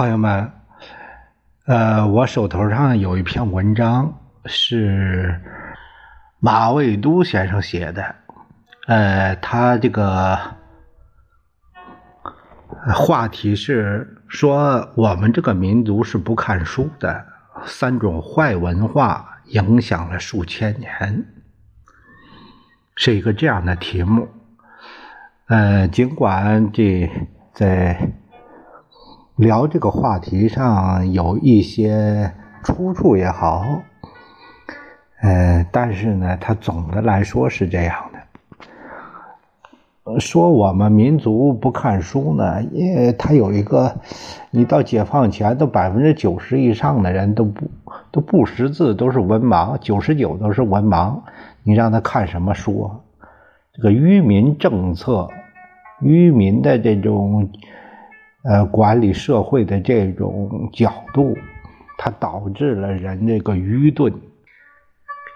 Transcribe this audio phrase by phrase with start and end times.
[0.00, 0.50] 朋友们，
[1.66, 5.38] 呃，我手头上有一篇文章是
[6.38, 8.14] 马未都先生写的，
[8.86, 10.38] 呃，他这个
[12.94, 17.26] 话题是说我们这个民族是不看书的，
[17.66, 21.26] 三种坏文化影响了数千年，
[22.96, 24.26] 是一个这样的题目。
[25.48, 27.06] 呃，尽管这
[27.52, 28.12] 在。
[29.40, 32.30] 聊这个话题上有一些
[32.62, 33.64] 出处也好，
[35.22, 38.20] 呃，但是呢，它总的来说是这样的。
[40.20, 43.96] 说我们民族不看书呢，也它有一个，
[44.50, 47.70] 你到解放前都百分之九十以上的人都不
[48.10, 51.18] 都不识字，都是文盲，九十九都是文盲，
[51.62, 52.90] 你让他看什么书？
[53.72, 55.30] 这个愚民政策，
[56.02, 57.48] 愚民的这种。
[58.42, 61.36] 呃，管理社会的这种角度，
[61.98, 64.10] 它导致了人这个愚钝，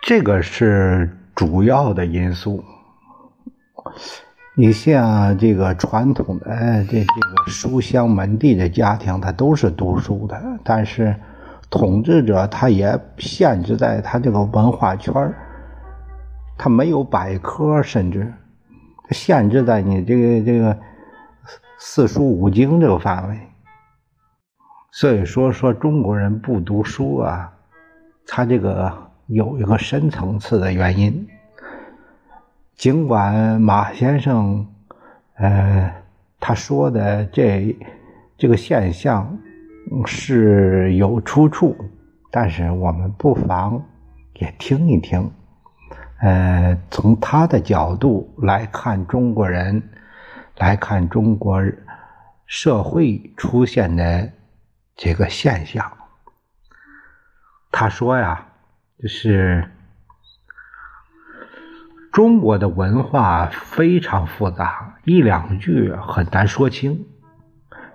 [0.03, 2.65] 这个是主要的因素。
[4.57, 11.15] 你像这个传统的这这个书香门第的家庭，他都是读书的，但是
[11.69, 15.13] 统治者他也限制在他这个文化圈
[16.57, 18.33] 他没有百科，甚至
[19.11, 20.75] 限制在你这个这个。
[21.79, 23.39] 四书五经这个范围，
[24.93, 27.53] 所以说说中国人不读书啊，
[28.27, 28.93] 他这个
[29.27, 31.27] 有一个深层次的原因。
[32.77, 34.67] 尽管马先生，
[35.35, 35.93] 呃，
[36.41, 37.77] 他说的这
[38.39, 39.37] 这个现象
[40.07, 41.77] 是有出处，
[42.31, 43.83] 但是我们不妨
[44.35, 45.31] 也听一听，
[46.21, 49.83] 呃，从他的角度来看中国人。
[50.57, 51.63] 来看中国
[52.47, 54.31] 社会出现的
[54.95, 55.93] 这个现象，
[57.73, 58.47] 他说呀，
[59.03, 59.69] 就是
[62.13, 67.07] 中国的文化非常复杂，一两句很难说清。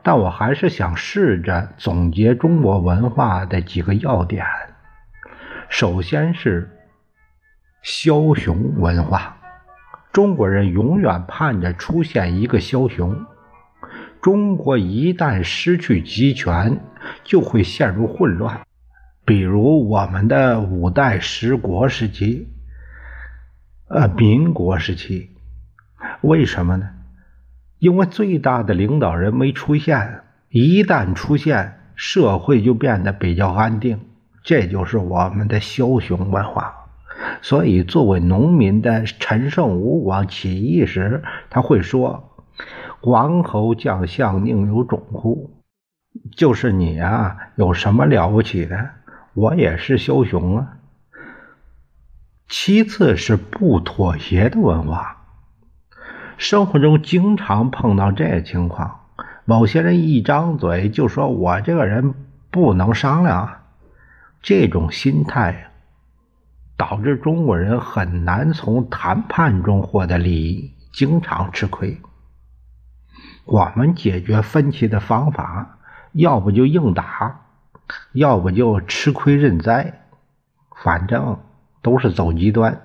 [0.01, 4.45] 但我还是想试着总结中国文化的几个要点。
[5.69, 6.69] 首先是
[7.83, 9.38] 枭雄文化。
[10.11, 13.25] 中国人永远盼着出现一个枭雄。
[14.21, 16.79] 中国一旦失去集权，
[17.23, 18.61] 就会陷入混乱。
[19.23, 22.47] 比如我们的五代十国时期，
[23.87, 25.29] 呃，民国时期，
[26.21, 26.89] 为什么呢？
[27.77, 30.21] 因为最大的领导人没出现。
[30.49, 33.99] 一旦出现，社会就变得比较安定。
[34.43, 36.78] 这就是我们的枭雄文化。
[37.41, 42.37] 所以，作为农民的陈胜吴广起义时，他会说
[43.01, 45.61] ：“王侯将相宁有种乎？”
[46.35, 48.89] 就是你啊，有什么了不起的？
[49.33, 50.77] 我也是枭雄啊。
[52.47, 55.25] 其次是不妥协的文化，
[56.37, 59.01] 生活中经常碰到这情况：
[59.45, 62.13] 某些人一张嘴就说我这个人
[62.49, 63.61] 不能商量，
[64.41, 65.68] 这种心态。
[66.79, 71.99] 导致中国人很难从谈判中获得利益，经常吃亏。
[73.43, 75.77] 我们解决分歧的方法，
[76.13, 77.41] 要不就硬打，
[78.13, 80.05] 要不就吃亏认栽，
[80.81, 81.41] 反正
[81.81, 82.79] 都是走极端。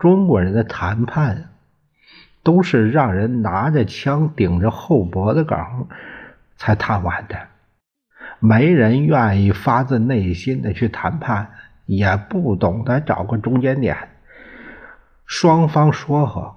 [0.00, 1.50] 中国人的谈判
[2.42, 5.56] 都是让人拿着枪顶着后脖子梗
[6.56, 7.46] 才谈完的，
[8.40, 11.52] 没人愿意发自内心的去谈判。
[11.86, 13.96] 也不懂得找个中间点，
[15.26, 16.56] 双方说和，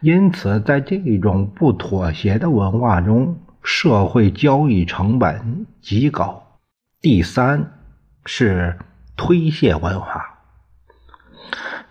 [0.00, 6.58] 因此在这种不妥协的文化中，社会交易成本极高。
[7.00, 7.72] 第三
[8.24, 8.78] 是
[9.16, 10.38] 推卸文化，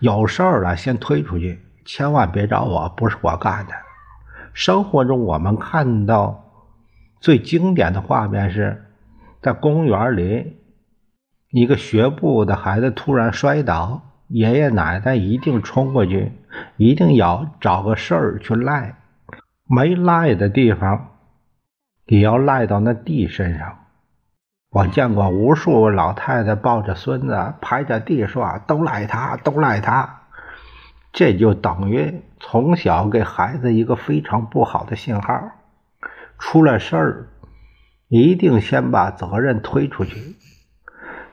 [0.00, 3.72] 有事儿了先推出去，千万别找我，不是我干的。
[4.52, 6.50] 生活中我们看到
[7.20, 8.90] 最经典的画面是
[9.40, 10.56] 在公园里。
[11.50, 16.32] 一个学步的孩子突然摔倒，爷爷奶奶一定冲过去，
[16.76, 18.94] 一定要找个事儿去赖，
[19.68, 21.08] 没赖的地方
[22.06, 23.78] 也要赖到那地身上。
[24.70, 30.20] 我见过无数老太太抱着孙子拍着地说：“都赖他，都赖他。”
[31.12, 35.50] 这就等于从小给孩子一个非常不好的信号：
[36.38, 37.28] 出了事儿，
[38.06, 40.36] 一定先把责任推出去。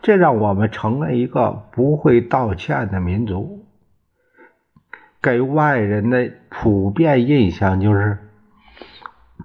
[0.08, 3.66] 这让我们成了一个不会道歉的民族，
[5.22, 8.18] 给外人的普遍印象就是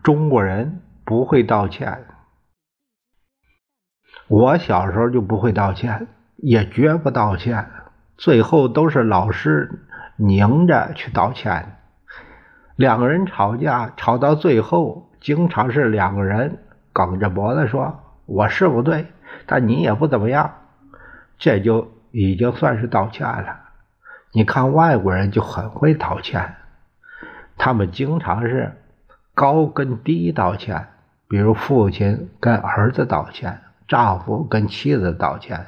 [0.05, 2.05] 中国人不会道歉。
[4.29, 6.07] 我小时候就不会道歉，
[6.37, 7.67] 也绝不道歉，
[8.17, 9.81] 最后都是老师
[10.15, 11.75] 拧着去道歉。
[12.77, 16.59] 两个人吵架，吵到最后，经常是两个人
[16.93, 19.09] 梗着脖子说：“我是不对，
[19.47, 20.55] 但你也不怎么样。”
[21.39, 23.61] 这就已经算是道歉了。
[24.33, 26.55] 你看外国人就很会道歉，
[27.59, 28.73] 他们经常是
[29.35, 30.89] 高跟低道歉，
[31.29, 35.67] 比如父亲跟儿子道歉，丈夫跟妻子道歉，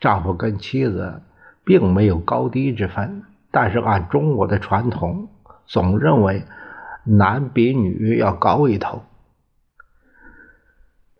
[0.00, 1.22] 丈夫跟妻子
[1.64, 5.28] 并没有高低之分，但是按中国的传统。
[5.64, 6.44] 总认为
[7.04, 9.04] 男比女要高一头，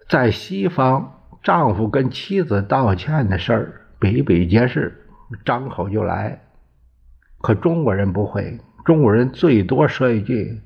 [0.08, 5.06] 在西方，丈夫跟妻子道歉的事儿比比皆是，
[5.44, 6.40] 张口就来。
[7.40, 10.60] 可中国人不会，中国人最多说一句：“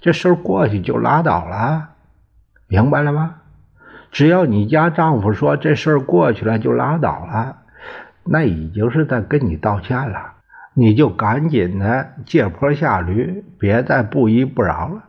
[0.00, 1.90] 这事儿过去就拉倒了。”
[2.68, 3.36] 明白了吗？
[4.12, 7.56] 只要你家丈夫说这事儿过去了就拉倒了，
[8.24, 10.34] 那已经是在跟你道歉了。
[10.74, 15.02] 你就赶紧的借坡下驴，别再不依不饶了。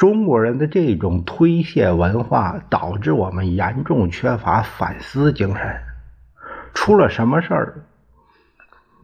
[0.00, 5.76] 中国人的这种推卸文化，导致我们严重缺乏反思精神。
[6.72, 7.84] 出了什么事儿，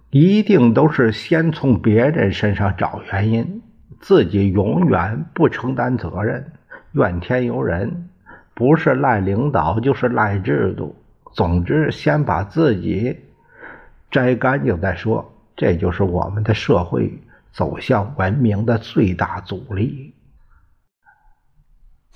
[0.08, 3.62] 一定都是先从别人身上找原因，
[4.00, 6.50] 自己永远不承担责任，
[6.92, 8.08] 怨天尤人，
[8.54, 10.96] 不是赖领导就是赖制度。
[11.34, 13.14] 总之，先把自己
[14.10, 15.30] 摘干净再说。
[15.54, 17.12] 这就是我们的社会
[17.52, 20.14] 走向文明的最大阻力。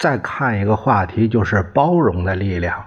[0.00, 2.86] 再看一个话题，就是包容的力量。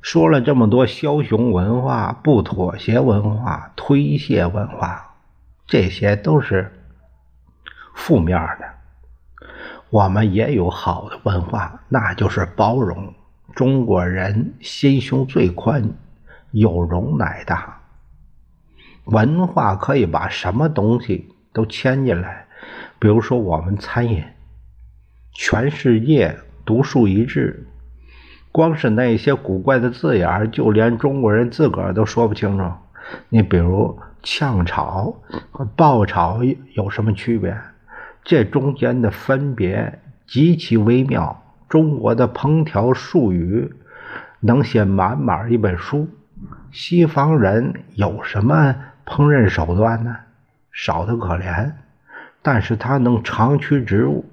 [0.00, 5.14] 说了这么多枭雄文化、不妥协文化、推卸文化，
[5.66, 6.72] 这些都是
[7.94, 8.64] 负面的。
[9.90, 13.12] 我们也有好的文化，那就是包容。
[13.54, 15.90] 中国人心胸最宽，
[16.52, 17.82] 有容乃大。
[19.04, 22.46] 文化可以把什么东西都牵进来，
[22.98, 24.24] 比如说我们餐饮，
[25.40, 27.64] 全世界独树一帜，
[28.50, 32.68] 光是那些古怪的字眼就连中国人自个儿都说不清楚。
[33.28, 36.40] 你比如炝炒和爆炒
[36.74, 37.56] 有什么区别？
[38.24, 41.40] 这中间的分别极其微妙。
[41.68, 43.72] 中国的烹调术语
[44.40, 46.08] 能写满满一本书，
[46.72, 48.74] 西方人有什么？
[49.06, 50.16] 烹饪手段呢，
[50.72, 51.74] 少得可怜，
[52.42, 54.24] 但是他能长驱直入。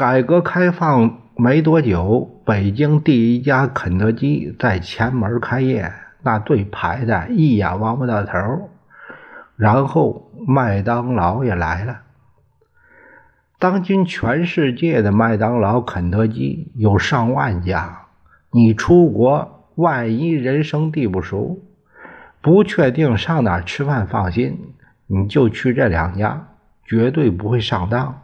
[0.00, 5.92] 改革开放没多久，北京第一家肯德基在前门开业，
[6.22, 8.70] 那队排的一眼望不到头。
[9.56, 12.00] 然后麦当劳也来了。
[13.58, 18.06] 当今全世界的麦当劳、肯德基有上万家，
[18.50, 21.62] 你出国万一人生地不熟。
[22.40, 24.72] 不确定上哪吃饭放心，
[25.06, 26.48] 你就去这两家，
[26.86, 28.22] 绝对不会上当。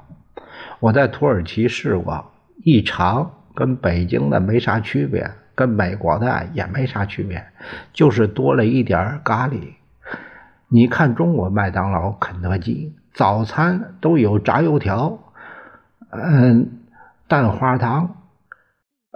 [0.81, 2.33] 我在土耳其试过，
[2.63, 7.45] 一尝跟北京的没啥区别，跟美国的也没啥区别，
[7.93, 9.75] 就是多了一点咖喱。
[10.69, 15.19] 你看中国麦当劳、肯德基早餐都有炸油条，
[16.11, 16.81] 嗯，
[17.29, 18.17] 蛋花汤，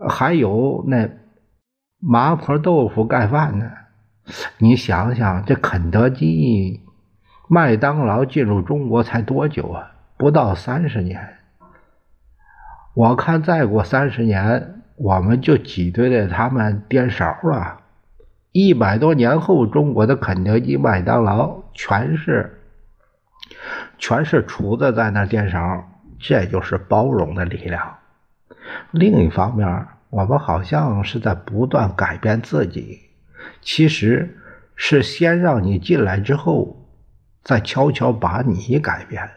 [0.09, 1.11] 还有那
[1.99, 3.71] 麻婆豆腐盖饭呢。
[4.59, 6.81] 你想想，这肯德基、
[7.49, 9.90] 麦当劳进入中国才多久啊？
[10.21, 11.39] 不到三十年。
[12.93, 17.81] 我看再过三十年，我们就挤兑着他们颠勺了。
[18.53, 22.61] 一百多年后，中国的肯德基、麦当劳全是
[23.97, 27.97] 全是厨子在那颠勺，这就是包容的力量。
[28.91, 33.00] 另一方面，我们好像是在不断改变自己。
[33.62, 34.39] 其实
[34.77, 36.77] 是先让你进来之后，
[37.43, 39.31] 再悄悄把你改变。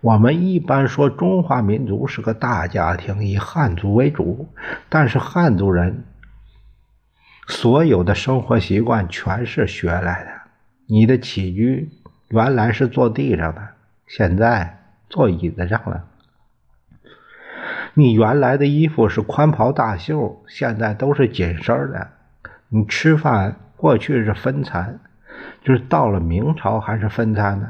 [0.00, 4.48] 我们一般说中华民族是个大家庭，以汉族为主，
[4.88, 6.04] 但是汉族人
[7.46, 10.30] 所有的生活习惯全是学来的。
[10.86, 11.90] 你的起居
[12.28, 13.68] 原来是坐地上的，
[14.06, 16.06] 现在坐椅子上了。
[17.92, 22.08] 你原来的衣服是宽袍大袖，现在都是紧身的。
[22.68, 25.00] 你吃饭过去是分餐，
[25.62, 27.68] 就是到了明朝还是分餐呢？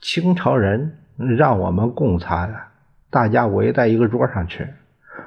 [0.00, 2.54] 清朝人让我们共餐，
[3.10, 4.74] 大家围在一个桌上吃。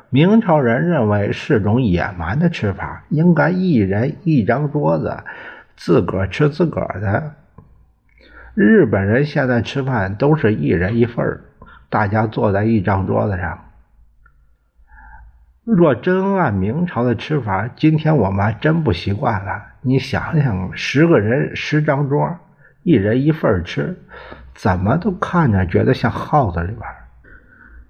[0.10, 5.18] 明朝人认为是种野蛮的吃法，应该一人一张桌子，
[5.76, 7.34] 自个儿吃自个儿的。
[8.54, 11.42] 日本人现在吃饭都是一人一份儿
[11.90, 13.60] 大家坐在一张桌子上。
[15.64, 19.64] 若真按明朝的吃法，今天我们还真不习惯了。
[19.82, 22.38] 你想想，十个人十张桌，
[22.84, 23.98] 一人一份儿吃，
[24.56, 26.82] 怎么都看着觉得像耗子里边。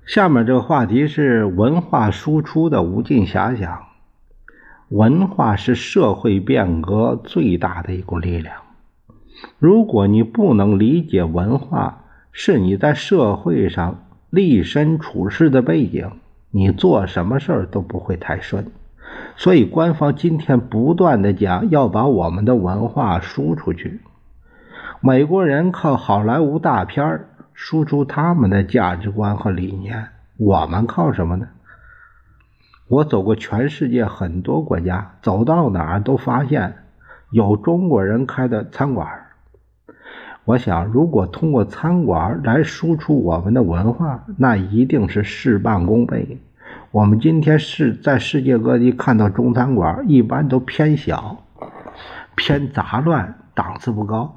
[0.06, 3.84] 下面这个话题是文化输出的无尽遐想。
[4.90, 8.58] 文化是社会变革最大的一股力量。
[9.60, 12.04] 如果你不能理解文化
[12.34, 16.12] 是你在社会上立身处世的背景。
[16.52, 18.68] 你做什么事儿都不会太顺，
[19.36, 24.00] 所以官方今天不断的讲要把我们的文化输出去。
[25.02, 31.48] 美国人靠好莱坞大片输出他们的价值观和理念，我们靠什么呢？
[32.88, 36.76] 我走过全世界很多国家，走到哪儿都发现
[37.32, 39.08] 有中国人开的餐馆。
[40.46, 46.40] 我想，如果通过餐馆来输出我们的文化，那一定是事半功倍。
[46.92, 51.44] 我们今天是在世界各地看到中餐馆，一般都偏小、
[52.36, 54.36] 偏杂乱，档次不高。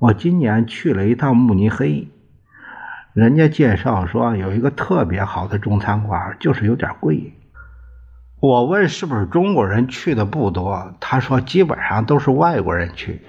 [0.00, 2.08] 我今年去了一趟慕尼黑，
[3.12, 7.34] 人家介绍说有一个特别好的中餐馆，就是有点贵。
[8.40, 13.20] 我问是不是中国人去的不多，他说基本上都是外国人去。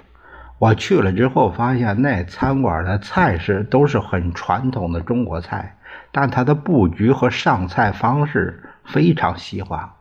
[0.60, 5.76] 我去了之后发现，那餐馆的菜式都是很传统的中国菜。
[6.14, 9.98] 但它的布局和上菜方式非常西化，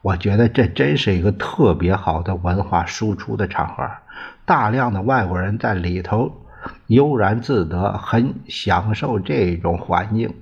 [0.00, 3.90] 我觉得这真是一个特别好的文化输出的场合。
[4.44, 6.32] 大量的外国人在里头
[6.86, 10.34] 悠然自得，很享受这种环境。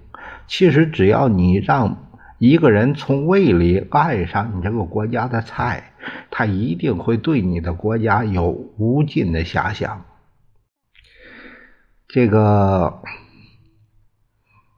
[0.47, 5.93] 其实只要你让一个人从胃里爱上你这个国家的菜，
[6.31, 10.05] 他一定会对你的国家有无尽的遐想。
[12.09, 13.03] 这个。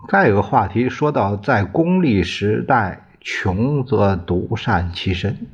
[0.06, 5.46] 再有个话题，说到在功利时代，穷则独善其身。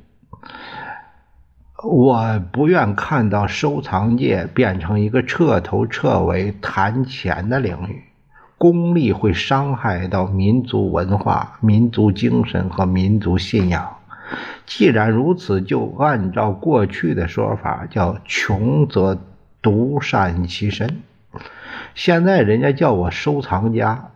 [1.82, 8.02] 我不愿看到收藏界变成一个彻头彻尾谈钱的领域，
[8.58, 13.96] 功利会伤害到民族文化、民族精神和民族信仰。
[14.66, 19.18] 既然如此，就按照过去的说法，叫穷则
[19.62, 21.00] 独善其身。
[21.94, 24.10] 现在人家叫我收藏家。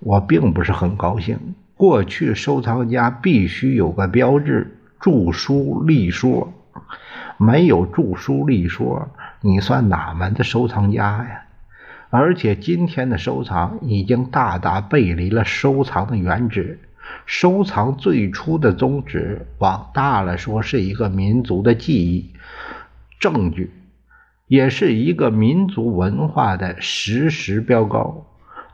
[0.00, 1.54] 我并不是很高兴。
[1.76, 6.52] 过去收藏家必须有个标志，著书立说。
[7.38, 9.08] 没有著书立说，
[9.40, 11.42] 你算哪门子收藏家呀？
[12.10, 16.78] 而且今天的收藏已经大大背离了收藏的原旨。
[17.24, 22.32] 收藏最初的宗旨，往大了说是一个民族的记忆、
[23.20, 23.72] 证据，
[24.46, 28.26] 也是一个民族文化的实时标高。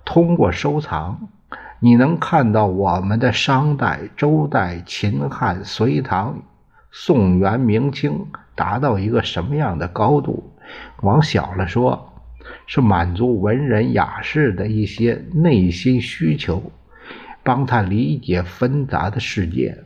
[0.05, 1.29] 通过收藏，
[1.81, 6.43] 你能看到我们的商代、周代、秦汉、隋唐、
[6.93, 10.53] 宋元、明清达到一个什么样的高度。
[11.01, 12.13] 往小了说，
[12.67, 16.71] 是满足文人雅士的一些内心需求，
[17.43, 19.79] 帮他理解纷杂的世界。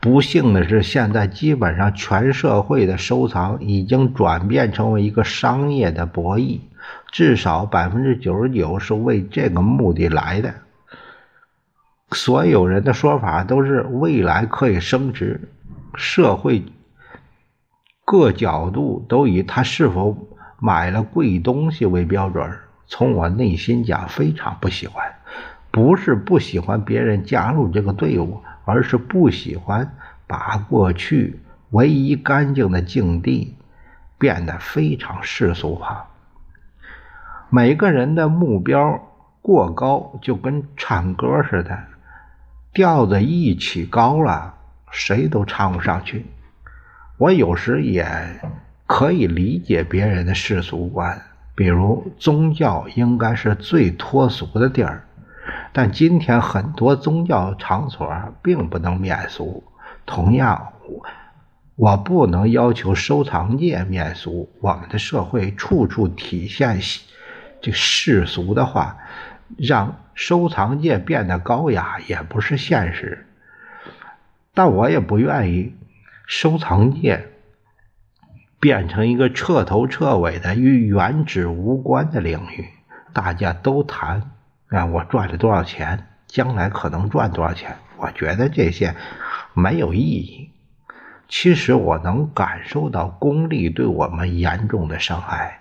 [0.00, 6.60] 不幸的是，现在基本上全社会的收藏已经转变成为一个商业的博弈。
[7.10, 10.54] 至少百分之九十九是为这个目的来的。
[12.12, 15.48] 所有人的说法都是未来可以升值，
[15.94, 16.64] 社会
[18.04, 20.16] 各角度都以他是否
[20.60, 22.58] 买了贵东西为标准。
[22.86, 25.04] 从我内心讲，非常不喜欢，
[25.72, 29.96] 不是不喜欢别人加入这个队伍，而是不喜欢
[30.28, 33.56] 把过去唯一干净的境地
[34.18, 36.06] 变得非常世俗化。
[37.50, 39.00] 每个人的目标
[39.42, 41.76] 过高，就跟唱歌似的，
[42.76, 44.52] 调子一起高了，
[44.90, 46.26] 谁都唱不上去。
[47.16, 48.06] 我有时也
[48.84, 51.22] 可以理解别人的世俗观，
[51.54, 55.06] 比如宗教应该是最脱俗的地儿，
[55.72, 59.64] 但今天很多宗教场所并不能免俗。
[60.04, 61.02] 同样，我
[61.76, 66.78] 我不能要求收藏界免俗，我们的社会处处体现。
[67.62, 68.98] 这世俗的话，
[69.56, 73.26] 让收藏界变得高雅也不是现实。
[74.54, 75.76] 但我也不愿意
[76.26, 77.28] 收藏界
[78.58, 82.66] 变成一个彻头彻尾的与原址无关的领域。
[83.12, 84.30] 大家都谈
[84.68, 87.76] 啊，我赚了多少钱，将来可能赚多少钱。
[87.98, 88.94] 我觉得这些
[89.54, 90.50] 没有意义。
[91.28, 95.60] 其实我能感受到功利对我们严重的伤害，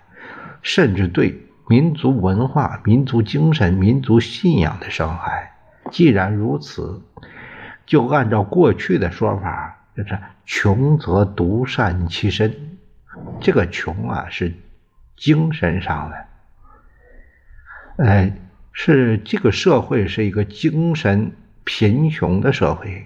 [0.62, 1.42] 甚至对。
[1.68, 5.54] 民族文化、民族精神、民族信仰的伤害。
[5.92, 7.02] 既然如此，
[7.86, 12.78] 就按照过去的说法，就是穷则独善其身。
[13.40, 14.54] 这个穷啊，是
[15.16, 16.26] 精神上的，
[18.06, 18.34] 哎，
[18.74, 21.32] 是这个社会是一个精神
[21.64, 23.06] 贫穷的社会。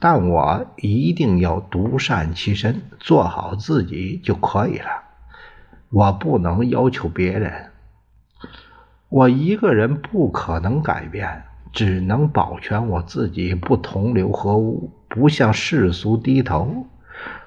[0.00, 5.04] 但我一定要独善其身，做好自己就可以了。
[5.90, 7.70] 我不能要求别人，
[9.14, 16.88] 我一个人不可能改变，只能保全我自己，不同流合污，不向世俗低头。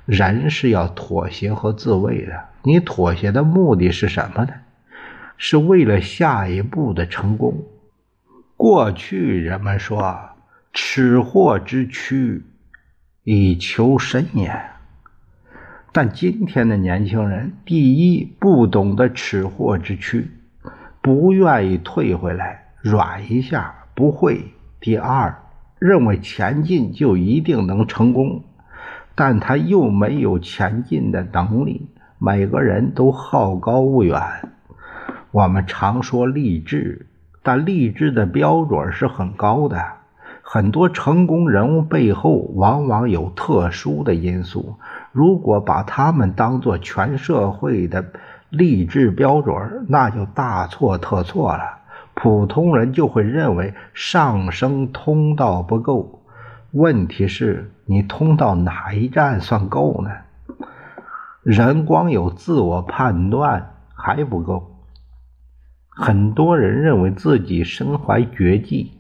[0.06, 2.46] 人是要妥协和自卫的。
[2.64, 4.54] 你妥协的目的是什么呢？
[5.36, 7.66] 是为了下一步的成功。
[8.56, 10.18] 过去人们说。
[10.74, 12.44] 吃货之躯，
[13.24, 14.62] 以求生也。
[15.92, 20.30] 但今天的年轻人，第一不懂得吃货之躯，
[21.08, 25.34] 不愿意退回来软一下，不会；第二，
[25.80, 28.44] 认为前进就一定能成功，
[29.16, 31.88] 但他又没有前进的能力。
[32.20, 34.22] 每个人都好高骛远。
[35.32, 37.08] 我们常说励志，
[37.42, 39.82] 但励志的标准是很高的。
[40.42, 44.76] 很多成功人物背后往往有特殊的因素，
[45.14, 48.06] 如果把他们当做全社会的
[48.50, 51.80] 励志标准，那就大错特错了。
[52.14, 56.24] 普通人就会认为上升通道不够，
[56.72, 60.10] 问题是你通到哪一站算够呢？
[61.44, 64.84] 人光有自我判断还不够，
[65.90, 68.94] 很多人认为自己身怀绝技。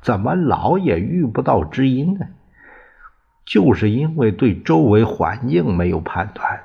[0.00, 2.26] 怎么老也遇不到知音呢？
[3.44, 6.60] 就是因为对周围环境没有判断。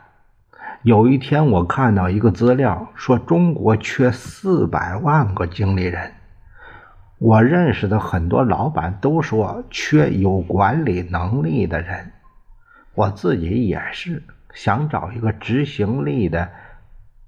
[0.84, 6.12] 有一天我看到一个资料，说中国缺四百万个经理人。
[7.20, 12.14] 我认识的很多老板都说缺有管理能力的人。
[12.96, 14.24] 我自己也是
[14.56, 16.50] 想找一个执行力的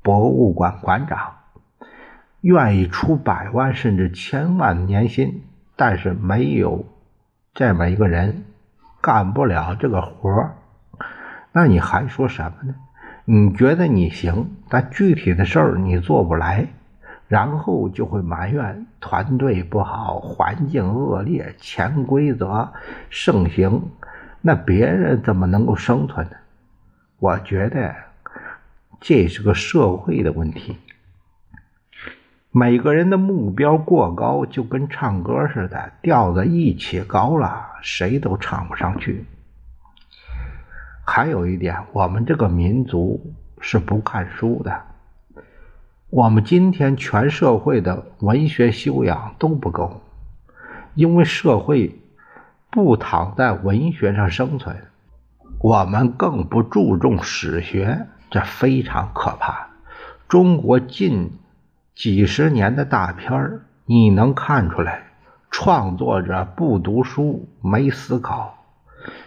[0.02, 1.36] 博物馆馆长，
[2.42, 5.44] 愿意出百万甚至千万年薪。
[5.76, 6.86] 但是没有
[7.54, 8.46] 这么一个人
[9.02, 10.52] 干不了这个活
[11.52, 12.74] 那你还说什么呢？
[13.26, 16.68] 你觉得你行，但具体的事儿你做不来，
[17.30, 22.74] 然后就会埋怨团队不好、环境恶劣、潜规则
[23.10, 23.82] 盛行，
[24.42, 26.36] 那别人怎么能够生存呢？
[27.20, 27.96] 我觉得
[29.00, 30.76] 这是个社会的问题。
[32.52, 39.26] 每个人的目标过高，就跟唱歌似的，调子一起高了，谁都唱不上去。
[41.06, 44.82] 还有一点，我们这个民族是不看书的，
[46.10, 50.02] 我们今天全社会的文学修养都不够，
[50.96, 52.00] 因为社会
[52.70, 54.76] 不躺在文学上生存，
[55.60, 59.68] 我们更不注重史学，这非常可怕。
[60.28, 61.32] 中国近。
[61.96, 65.04] 几十年的大片儿，你能看出来，
[65.52, 68.63] 创作者不读书、没思考。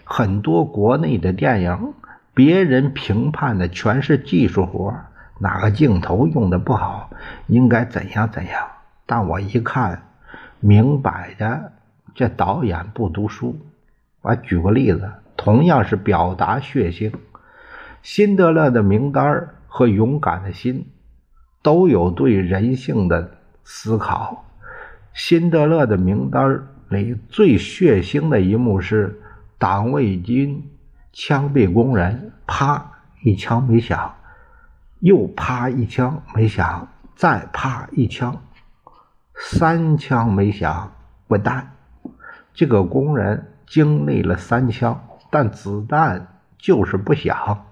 [0.08, 1.92] 很多国内的电影，
[2.32, 4.94] 别人评判的全是技术活
[5.40, 7.10] 哪个镜头用的不好，
[7.48, 8.66] 应该怎样怎样。
[9.04, 10.02] 但我一看，
[10.60, 11.72] 明摆着
[12.14, 13.58] 这导演不读书。
[14.22, 17.10] 我举个例子，同样是表达血腥，
[18.02, 19.24] 《辛德勒的名单》
[19.66, 20.74] 和《勇敢的心》。
[21.62, 23.28] 都有对人性的
[23.64, 24.44] 思考。
[25.12, 29.20] 辛德勒的名单里最血腥的一幕是
[29.58, 30.70] 党卫军
[31.12, 32.92] 枪毙工人，啪
[33.22, 34.14] 一枪没响，
[35.00, 38.42] 又啪一枪没响，再啪一枪，
[39.34, 40.92] 三枪没响，
[41.26, 41.72] 滚蛋！
[42.52, 47.64] 这个工人经历了三枪，但子弹就是不响。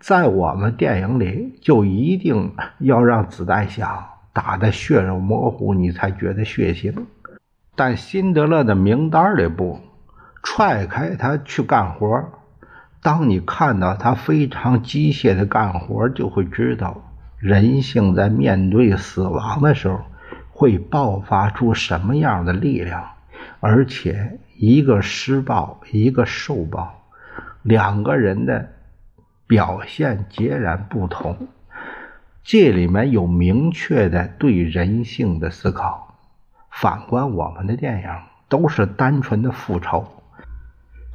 [0.00, 7.06] 在我们电影里，就一定要让子弹响，打的血肉模糊，你才觉得血腥。
[7.76, 9.78] 但辛德勒的名单里不，
[10.42, 12.30] 踹开他去干活。
[13.02, 17.02] 当你看到他非常机械的干活，就会知道
[17.38, 20.00] 人性在面对死亡的时候
[20.50, 23.10] 会爆发出什么样的力量，
[23.60, 27.02] 而且一个施暴，一个受暴，
[27.62, 28.68] 两个人的。
[29.46, 31.48] 表现截然不同，
[32.44, 36.14] 这里面有明确的对人性的思考。
[36.70, 38.08] 反观我们的电影，
[38.48, 40.06] 都是单纯的复仇，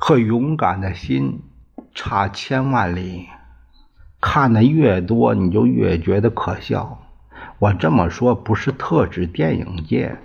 [0.08, 1.42] 和勇敢的心
[1.96, 3.26] 差千万里。
[4.22, 7.00] 看的越多，你就越觉得可笑。
[7.58, 10.16] 我这么说不是特指电影界，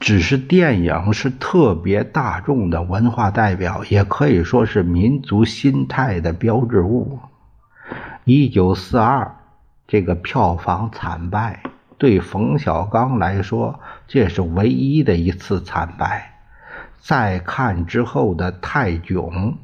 [0.00, 7.20] 只是电影是特别大众的文化代表，也可以说是民族心态的标志物。
[8.24, 9.34] 一九四二
[9.88, 11.62] 这个票房惨败，
[11.96, 16.33] 对冯小刚来说，这是唯一的一次惨败。
[17.06, 19.56] 再看之后的泰囧，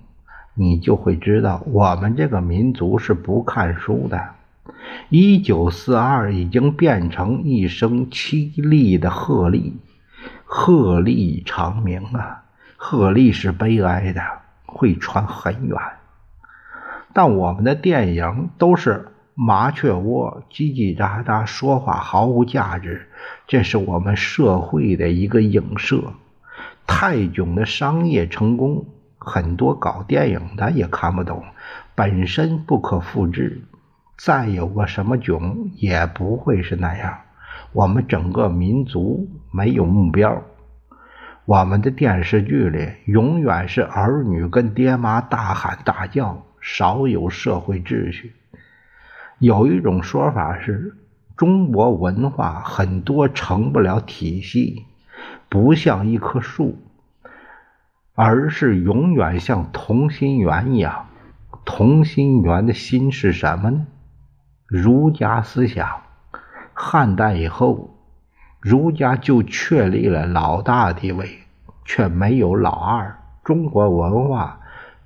[0.52, 4.20] 你就会知道，我们这个民族是不看书的。
[5.08, 9.72] 一九四二已经变成一声凄厉的鹤唳，
[10.44, 12.44] 鹤唳长鸣啊！
[12.76, 14.20] 鹤唳是悲哀的，
[14.66, 15.78] 会传很远。
[17.14, 23.08] 但我们的电影都是麻雀窝，叽叽喳喳说话，毫无价值。
[23.46, 26.12] 这是我们社会的一个影射。
[26.92, 28.84] 泰囧的商业成功，
[29.16, 31.44] 很多搞电影的也看不懂，
[31.94, 33.62] 本身不可复制。
[34.18, 37.20] 再有个什么囧，也不会是那样。
[37.72, 40.42] 我们整个民族没有目标，
[41.46, 48.34] 我们的电视剧里永远是儿女跟爹妈大喊大叫，少有社会秩序。
[49.38, 50.96] 有一种说法是，
[51.36, 54.84] 中国文化很多成不了体系。
[55.50, 56.78] 不像一棵树，
[58.14, 61.06] 而是永远像同心圆一样。
[61.64, 63.86] 同心圆的心是什么呢？
[64.66, 65.86] 儒家思想。
[66.72, 67.90] 汉代以后，
[68.60, 71.28] 儒家就确立了老大地位，
[71.84, 73.18] 却没有老二。
[73.42, 74.60] 中国文化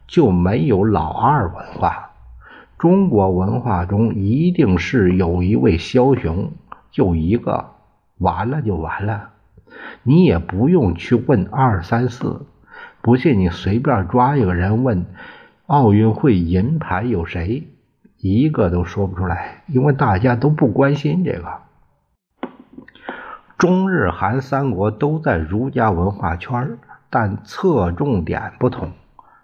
[0.07, 2.11] 就没有老二文化。
[2.79, 6.53] 中国文化中一定是有一位枭雄，
[6.91, 7.73] 就一个，
[8.19, 9.31] 完了就完了。
[10.03, 12.47] 你也不用去问二三四，
[13.01, 15.07] 不信你随便抓一个人问，
[15.67, 17.69] 奥运会银牌有谁，
[18.19, 21.61] 一个都说不出来，因为大家都不关心这个。
[23.57, 28.91] 中日韩三国都在儒家文化圈，但侧重点不同。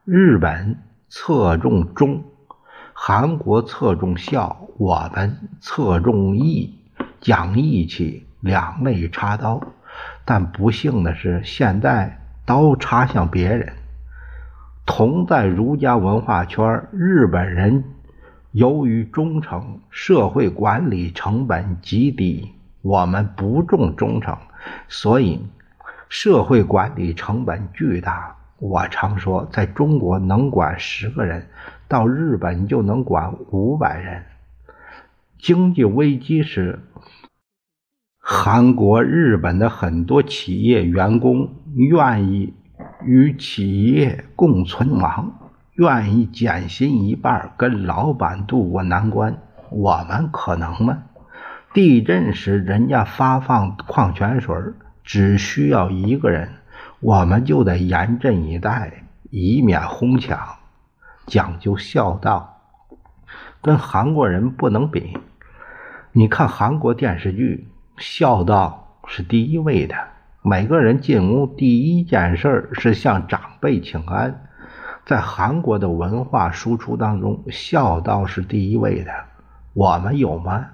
[0.05, 2.25] 日本侧重忠，
[2.93, 6.75] 韩国侧重孝，我们侧重义，
[7.21, 9.63] 讲义气，两肋插刀。
[10.25, 13.73] 但不幸的是，现在刀插向别人。
[14.87, 17.85] 同在儒家文化圈，日本人
[18.53, 22.53] 由于忠诚，社会管理成本极低。
[22.83, 24.37] 我们不重忠诚，
[24.89, 25.47] 所以
[26.09, 28.37] 社会管理成本巨大。
[28.59, 31.47] 我常说，在中国能管十个人，
[31.87, 34.25] 到日本就能管五百人。
[35.39, 36.81] 经济危机时。
[38.33, 42.55] 韩国、日本的很多企业员工愿意
[43.03, 49.37] 与企业共存亡，愿意减薪一半，跟老板渡过难关。
[49.71, 50.99] 我们可能吗？
[51.75, 54.55] 地震时人家发放矿泉水，
[55.03, 56.51] 只需要一个人，
[57.01, 60.39] 我们就得严阵以待，以免哄抢。
[61.27, 62.61] 讲究孝道，
[63.61, 65.19] 跟韩国人不能比。
[66.13, 67.67] 你看韩国电视剧。
[68.01, 69.95] 孝道是第一位的。
[70.41, 74.47] 每个人进屋第一件事儿是向长辈请安。
[75.05, 79.13] 在韩国的文化输出当中，孝道是第一位的。
[79.75, 80.69] 我们有吗？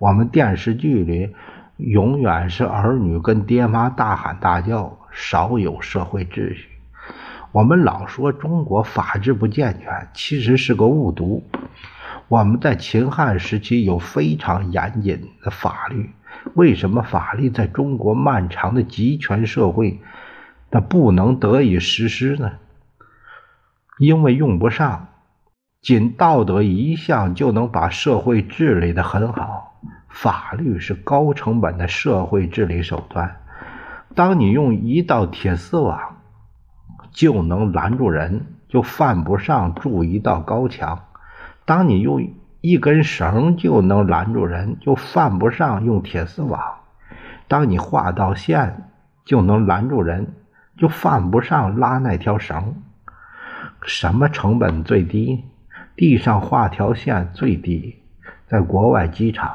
[0.00, 1.32] 我们电视剧里
[1.76, 6.68] 永远是儿女跟爹妈大喊大叫，少有社会秩序。
[7.52, 11.44] 我们老说中国法制不健全，其实是个误读。
[12.26, 16.10] 我们在秦汉时期有非常严谨的法律。
[16.54, 20.00] 为什么法律在中国漫长的集权社会，
[20.70, 22.52] 它不能得以实施呢？
[23.98, 25.08] 因为用不上，
[25.80, 29.80] 仅道德一项就能把社会治理得很好。
[30.08, 33.40] 法律是高成本的社会治理手段。
[34.14, 36.16] 当你用一道铁丝网
[37.12, 41.04] 就能拦住人，就犯不上筑一道高墙。
[41.64, 42.28] 当你用
[42.62, 46.60] 一根绳就能拦住人，就犯不上用铁丝网；
[47.48, 48.88] 当你画道线
[49.24, 50.32] 就能拦住人，
[50.78, 52.76] 就犯不上拉那条绳。
[53.82, 55.44] 什么成本最低？
[55.96, 58.00] 地上画条线最低。
[58.46, 59.52] 在国外机场，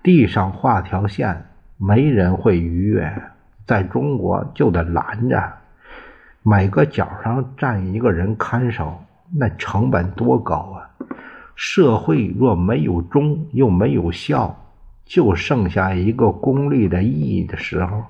[0.00, 1.46] 地上画条线，
[1.78, 3.10] 没人会逾越；
[3.66, 5.52] 在中国就得拦着，
[6.44, 9.02] 每个角上站一个人看守，
[9.36, 10.83] 那成本多高啊！
[11.54, 14.56] 社会若没有忠又没有孝，
[15.04, 18.04] 就剩下一个功利的义的时候。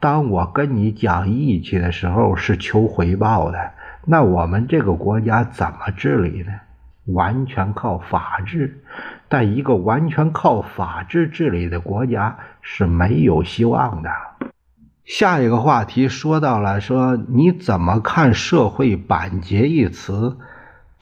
[0.00, 3.70] 当我跟你讲义气的时候，是求回报的。
[4.04, 6.52] 那我们这个国家怎么治理呢？
[7.06, 8.82] 完全靠法治。
[9.28, 14.10] 但一个完全靠法治治理的国家是没有希望的。
[15.04, 20.36] 下一个话题说到了，说你怎么看“社会板结”一词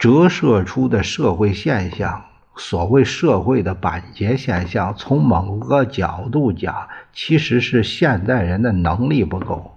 [0.00, 2.24] 折射出的社会现象？
[2.56, 9.76] 所谓社会的板结现象，从某个角度讲，其实是现代人的能力不够。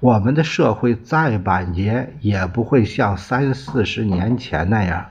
[0.00, 5.04] 我们的社会再板结，也不会像三四十年前那样。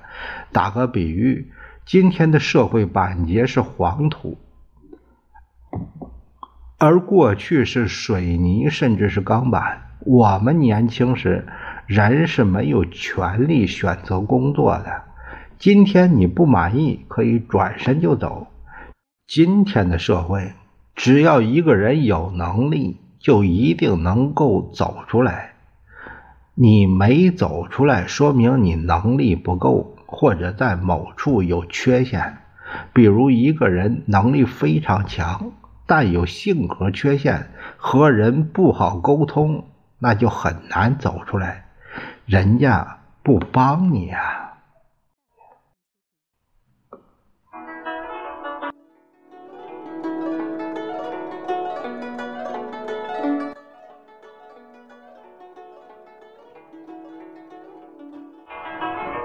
[0.52, 1.52] 打个比喻，
[1.86, 4.40] 今天的社会板结是黄土。
[6.80, 9.84] 而过去是水泥，甚至是钢板。
[10.00, 11.48] 我们年轻时，
[11.88, 15.04] 人是没有权利选择工作的。
[15.58, 18.48] 今天你不满意，可以转身就走。
[19.26, 20.52] 今天的社会，
[20.96, 25.54] 只要一个人有能力，就一定能够走出来。
[26.56, 32.40] 你没走出来，说明你能力不够，或者在某处有缺陷。
[32.92, 35.54] 比如一个人能力非常强。
[35.86, 37.48] 但有性格缺陷，
[37.78, 39.64] 和人不好沟通，
[40.00, 41.67] 那就很难走出来，
[42.28, 44.47] 人家不帮你啊。